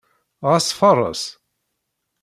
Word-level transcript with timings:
Ɣas 0.49 0.67
fareṣ. 0.79 1.21